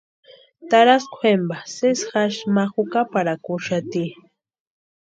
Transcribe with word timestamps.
Taraskwa 0.69 1.21
jempa 1.31 1.57
sesi 1.75 2.05
jasï 2.11 2.43
ma 2.53 2.63
juparakwa 2.73 3.51
úxaati. 3.57 4.05